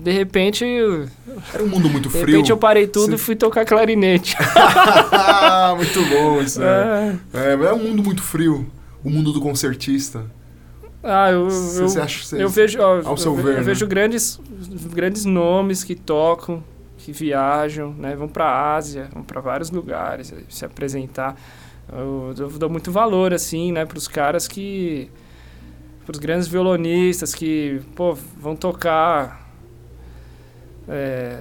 [0.00, 1.08] de repente, de
[1.52, 2.24] Era um mundo muito frio.
[2.26, 4.34] repente eu parei tudo Você- e fui tocar clarinete.
[5.76, 6.62] muito bom isso.
[6.62, 7.16] É.
[7.34, 8.66] Ah, É, é um mundo muito frio.
[9.04, 10.24] O mundo do concertista.
[11.02, 13.62] ah, eu, Você eu, você- Eu vejo, ó, ao eu, seu ve- ver, eu né?
[13.62, 14.40] vejo grandes,
[14.94, 16.64] grandes nomes que tocam,
[16.96, 18.16] que viajam, né?
[18.16, 21.36] Vão para a Ásia, vão para vários lugares eh, se apresentar.
[21.92, 25.10] Eu, eu dou muito valor assim, né, para os caras que
[26.12, 29.44] os grandes violonistas que, pô, vão tocar
[30.88, 31.38] é,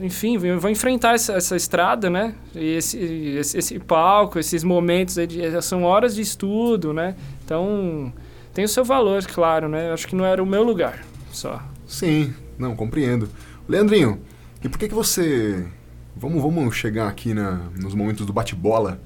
[0.00, 2.34] enfim, vão enfrentar essa, essa estrada, né?
[2.54, 7.16] E esse, esse, esse palco, esses momentos de, são horas de estudo, né?
[7.44, 8.12] Então,
[8.54, 9.92] tem o seu valor, claro, né?
[9.92, 11.62] Acho que não era o meu lugar só.
[11.86, 13.28] Sim, não, compreendo.
[13.68, 14.20] Leandrinho,
[14.62, 15.66] e por que que você...
[16.16, 19.00] Vamos, vamos chegar aqui na, nos momentos do bate-bola.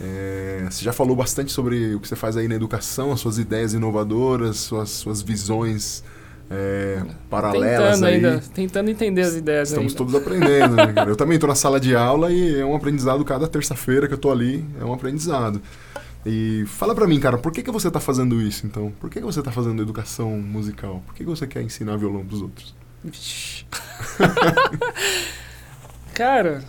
[0.00, 3.38] É, você já falou bastante sobre o que você faz aí na educação, as suas
[3.38, 6.04] ideias inovadoras, suas, suas visões
[6.50, 8.14] é, paralelas tentando aí.
[8.14, 9.98] ainda, tentando entender as ideias Estamos ainda.
[9.98, 11.10] todos aprendendo, né, cara?
[11.10, 14.18] Eu também estou na sala de aula e é um aprendizado cada terça-feira que eu
[14.18, 15.60] tô ali, é um aprendizado.
[16.24, 18.92] E fala pra mim, cara, por que, que você tá fazendo isso, então?
[19.00, 21.02] Por que, que você tá fazendo educação musical?
[21.06, 22.74] Por que, que você quer ensinar violão pros outros?
[23.04, 23.64] Vixe.
[26.14, 26.64] Cara,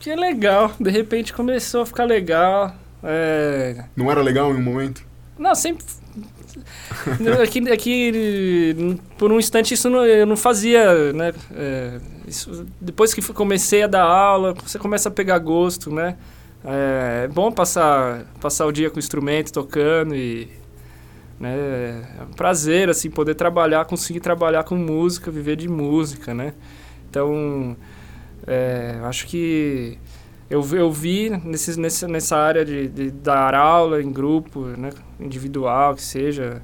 [0.00, 0.72] porque é legal.
[0.80, 2.74] De repente começou a ficar legal.
[3.02, 3.84] É...
[3.94, 5.04] Não era legal em um momento?
[5.38, 5.84] Não, sempre,
[7.42, 11.32] Aqui, aqui, por um instante, isso não, eu não fazia, né?
[11.54, 16.16] É, isso, depois que comecei a dar aula, você começa a pegar gosto, né?
[16.64, 20.48] É, é bom passar, passar o dia com o instrumento, tocando e...
[21.38, 26.52] Né, é um prazer, assim, poder trabalhar, conseguir trabalhar com música, viver de música, né?
[27.08, 27.76] Então,
[28.50, 29.96] é, acho que
[30.50, 35.94] eu, eu vi nesse, nesse, nessa área de, de dar aula em grupo, né, individual,
[35.94, 36.60] que seja,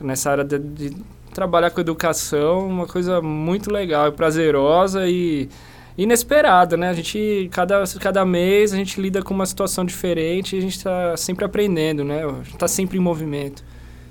[0.00, 0.96] nessa área de, de
[1.34, 5.48] trabalhar com educação, uma coisa muito legal prazerosa e
[5.96, 6.90] inesperada, né?
[6.90, 10.76] A gente, cada, cada mês, a gente lida com uma situação diferente e a gente
[10.76, 12.22] está sempre aprendendo, né?
[12.46, 13.64] Está sempre em movimento.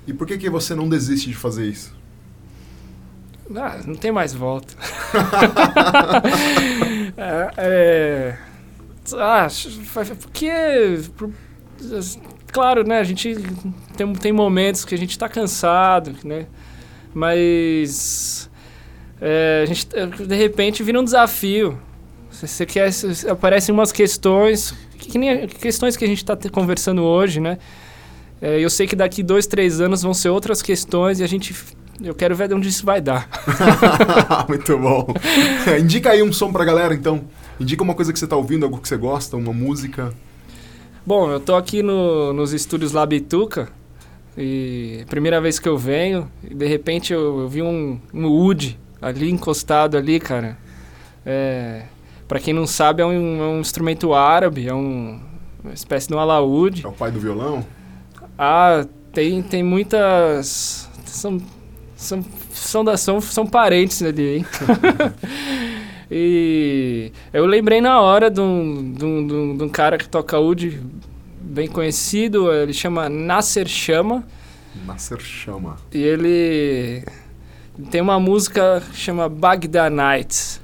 [0.06, 1.96] E por que, que você não desiste de fazer isso?
[3.56, 4.74] Ah, não tem mais volta.
[7.18, 8.38] é, é,
[9.16, 9.48] ah,
[10.20, 10.50] porque.
[12.52, 12.98] Claro, né?
[12.98, 13.36] A gente
[13.96, 16.46] tem, tem momentos que a gente está cansado, né?
[17.14, 18.50] Mas.
[19.20, 21.78] É, a gente, de repente, vira um desafio.
[22.30, 22.90] Você quer.
[23.28, 24.74] Aparecem umas questões.
[24.98, 27.58] Que, que nem questões que a gente está conversando hoje, né?
[28.40, 31.54] É, eu sei que daqui dois, três anos vão ser outras questões e a gente
[32.02, 33.28] eu quero ver de onde isso vai dar.
[34.48, 35.06] Muito bom.
[35.66, 37.22] É, indica aí um som pra galera, então.
[37.58, 40.12] Indica uma coisa que você está ouvindo, algo que você gosta, uma música.
[41.04, 43.68] Bom, eu tô aqui no, nos estúdios Labituca
[44.36, 48.78] e primeira vez que eu venho, e de repente eu, eu vi um, um Wood
[49.02, 50.56] ali encostado ali, cara.
[51.26, 51.82] É,
[52.28, 55.20] para quem não sabe, é um, é um, instrumento árabe, é um,
[55.64, 56.84] uma espécie de um alaúde.
[56.84, 57.66] É o pai do violão?
[58.38, 60.88] Ah, tem, tem muitas...
[61.04, 61.40] São,
[61.98, 64.46] são, são, da, são, são parentes ali, hein?
[66.10, 70.80] E eu lembrei na hora de um, de um, de um, cara que toca oud
[71.38, 74.24] bem conhecido, ele chama Nasser Chama.
[74.86, 75.76] Nasser Chama.
[75.92, 77.04] E ele
[77.90, 80.62] tem uma música que chama Baghdad Nights.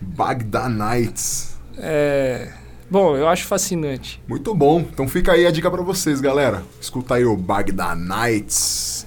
[0.00, 1.58] Baghdad Nights.
[1.78, 2.52] É...
[2.88, 4.22] Bom, eu acho fascinante.
[4.28, 4.78] Muito bom.
[4.78, 6.62] Então fica aí a dica para vocês, galera.
[6.80, 9.05] Escuta aí o Baghdad Nights.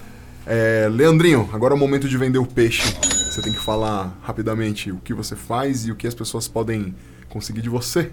[0.51, 2.95] É, Leandrinho, agora é o momento de vender o peixe.
[3.03, 6.95] Você tem que falar rapidamente o que você faz e o que as pessoas podem
[7.29, 8.11] conseguir de você.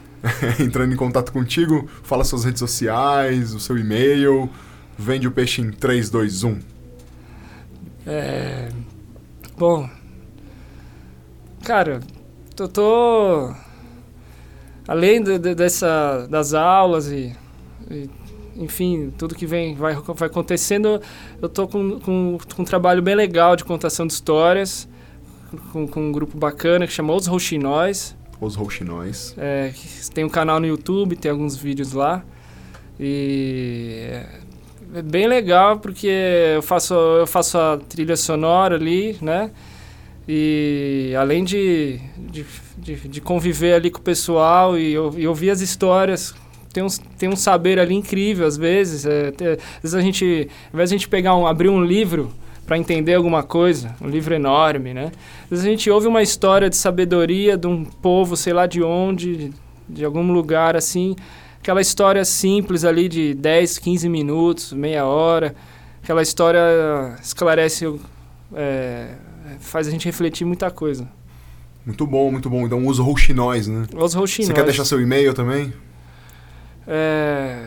[0.60, 4.50] Entrando em contato contigo, fala suas redes sociais, o seu e-mail.
[4.98, 6.58] Vende o peixe em 3, 2, 1.
[8.06, 8.68] É.
[9.56, 9.88] Bom.
[11.64, 12.00] Cara,
[12.58, 13.54] eu tô.
[14.86, 17.34] Além de, de, dessa, das aulas e,
[17.90, 18.10] e
[18.56, 21.00] enfim, tudo que vem vai, vai acontecendo,
[21.40, 24.88] eu tô com, com, com um trabalho bem legal de contação de histórias,
[25.72, 28.16] com, com um grupo bacana que chama Os Rouxinóis.
[28.40, 29.34] Os Rouxinóis.
[29.38, 29.72] É,
[30.12, 32.24] tem um canal no YouTube, tem alguns vídeos lá.
[32.98, 34.08] E
[34.94, 36.08] é bem legal porque
[36.54, 39.50] eu faço, eu faço a trilha sonora ali, né?
[40.28, 42.46] E além de, de,
[42.78, 46.34] de, de conviver ali com o pessoal e, e ouvir as histórias
[46.72, 49.04] tem um, tem um saber ali incrível, às vezes.
[49.06, 52.32] É, às vezes a gente, ao invés de a gente pegar um, abrir um livro
[52.66, 55.12] para entender alguma coisa, um livro enorme, né?
[55.44, 58.82] Às vezes a gente ouve uma história de sabedoria de um povo, sei lá de
[58.82, 59.52] onde,
[59.88, 61.16] de algum lugar assim,
[61.60, 65.54] aquela história simples ali de 10, 15 minutos, meia hora,
[66.02, 66.60] aquela história
[67.22, 67.92] esclarece,
[68.54, 69.14] é,
[69.58, 71.08] faz a gente refletir muita coisa.
[71.84, 72.64] Muito bom, muito bom.
[72.64, 73.86] Então usa o rouxinóis, né?
[73.94, 74.48] Os rouxinóis.
[74.48, 75.72] Você quer deixar seu e-mail também?
[76.86, 77.66] É...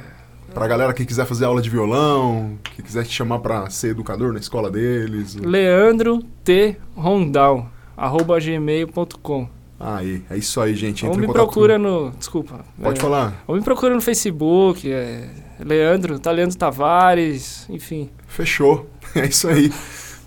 [0.54, 4.32] Pra galera que quiser fazer aula de violão, que quiser te chamar para ser educador
[4.32, 5.36] na escola deles.
[5.36, 6.78] Leandro T.
[6.96, 9.50] Rondal, arroba gmail.com.
[9.80, 11.06] Aí, é isso aí, gente.
[11.06, 11.84] Entra ou me procura com...
[11.84, 12.12] no.
[12.12, 12.64] Desculpa.
[12.82, 13.44] Pode é, falar.
[13.46, 18.10] Ou me procura no Facebook, é, Leandro, tá Leandro Tavares, enfim.
[18.28, 18.90] Fechou.
[19.16, 19.72] É isso aí.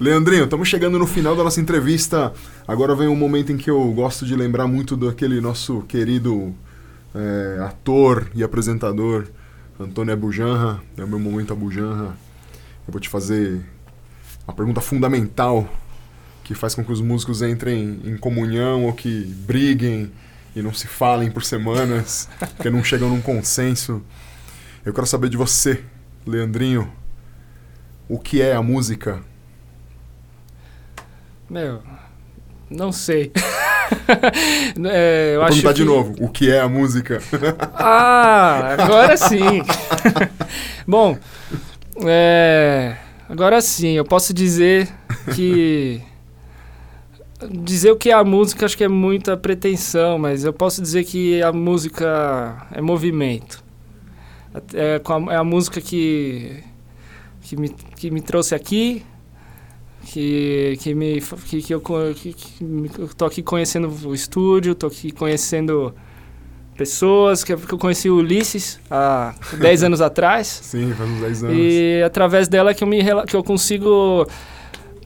[0.00, 2.32] Leandrinho, estamos chegando no final da nossa entrevista.
[2.66, 6.54] Agora vem um momento em que eu gosto de lembrar muito daquele nosso querido
[7.18, 9.26] é, ator e apresentador
[9.78, 12.16] Antônio Abujanra, é o meu momento Abujanra.
[12.86, 13.60] Eu vou te fazer
[14.46, 15.68] uma pergunta fundamental
[16.44, 20.10] que faz com que os músicos entrem em comunhão ou que briguem
[20.56, 24.02] e não se falem por semanas, porque não chegam num consenso.
[24.84, 25.84] Eu quero saber de você,
[26.26, 26.90] Leandrinho,
[28.08, 29.22] o que é a música?
[31.50, 31.82] Meu,
[32.70, 33.32] não sei.
[34.84, 35.80] é, eu Vou perguntar que...
[35.80, 37.20] de novo, o que é a música?
[37.74, 39.62] ah, agora sim.
[40.86, 41.18] Bom,
[42.04, 42.96] é,
[43.28, 44.88] agora sim, eu posso dizer
[45.34, 46.00] que
[47.50, 51.04] dizer o que é a música acho que é muita pretensão, mas eu posso dizer
[51.04, 53.62] que a música é movimento.
[54.74, 56.64] É, é a música que
[57.48, 59.02] que, me, que me trouxe aqui,
[60.12, 61.80] que, que, me, que, que, eu,
[62.14, 65.94] que, que tô aqui conhecendo o estúdio, tô aqui conhecendo
[66.76, 70.46] pessoas, que eu conheci o Ulisses há 10 anos atrás.
[70.62, 71.56] Sim, faz uns 10 anos.
[71.58, 74.26] E através dela que eu, me, que eu consigo...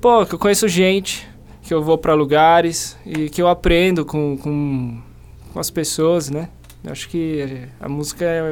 [0.00, 1.28] Pô, que eu conheço gente,
[1.62, 5.00] que eu vou para lugares e que eu aprendo com, com,
[5.52, 6.48] com as pessoas, né?
[6.84, 8.42] Eu acho que a música é,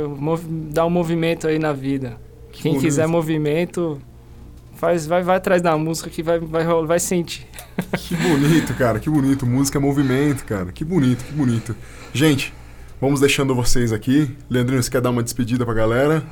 [0.72, 2.16] dá um movimento aí na vida.
[2.53, 2.84] Que Quem bonito.
[2.84, 4.01] quiser movimento,
[4.81, 7.47] faz, vai, vai atrás da música que vai, vai, vai sentir.
[7.99, 9.45] Que bonito, cara, que bonito.
[9.47, 10.72] Música é movimento, cara.
[10.72, 11.76] Que bonito, que bonito.
[12.14, 12.53] Gente,
[12.99, 14.35] vamos deixando vocês aqui.
[14.49, 16.22] Leandrinho, você quer dar uma despedida pra galera?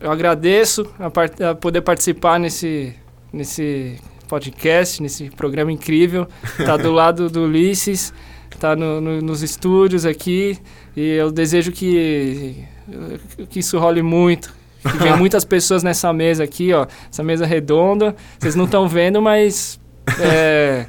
[0.00, 2.94] Eu agradeço a, part a poder participar nesse,
[3.32, 3.96] nesse
[4.28, 6.28] podcast, nesse programa incrível.
[6.64, 8.14] Tá do lado do Ulisses,
[8.60, 10.56] tá no, no, nos estúdios aqui.
[10.96, 12.64] E eu desejo que,
[13.50, 14.55] que isso role muito.
[14.82, 16.86] Que venha muitas pessoas nessa mesa aqui, ó.
[17.10, 18.14] Essa mesa redonda.
[18.38, 19.80] Vocês não estão vendo, mas.
[20.20, 20.86] É,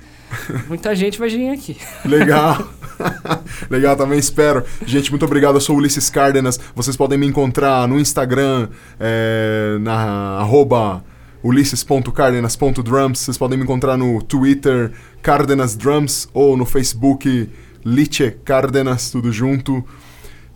[0.67, 1.77] muita gente vai vir aqui.
[2.05, 2.67] Legal.
[3.69, 4.63] Legal, também espero.
[4.85, 5.55] Gente, muito obrigado.
[5.55, 6.59] Eu sou Ulisses Cárdenas.
[6.75, 8.69] Vocês podem me encontrar no Instagram,
[8.99, 11.03] é, na arroba
[11.43, 13.19] ulisses.cardenas.drums.
[13.19, 17.49] Vocês podem me encontrar no Twitter, Cardenas Drums, ou no Facebook,
[17.85, 19.83] Liche Cardenas, tudo junto.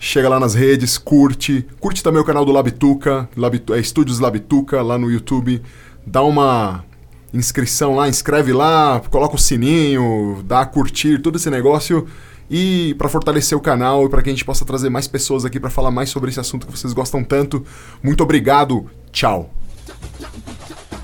[0.03, 1.63] Chega lá nas redes, curte.
[1.79, 5.61] Curte também o canal do Labituca, Labitu é Estúdios Labituca, lá no YouTube.
[6.03, 6.83] Dá uma
[7.31, 12.07] inscrição lá, inscreve lá, coloca o sininho, dá a curtir, todo esse negócio
[12.49, 15.59] e para fortalecer o canal e para que a gente possa trazer mais pessoas aqui
[15.59, 17.63] para falar mais sobre esse assunto que vocês gostam tanto.
[18.01, 18.89] Muito obrigado.
[19.11, 19.51] Tchau.